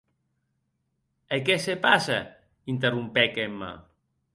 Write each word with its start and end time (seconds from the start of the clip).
E 1.37 1.39
qué 1.49 1.55
se 1.67 1.75
passe?, 1.85 2.19
interrompec 2.75 3.37
Emma. 3.47 3.71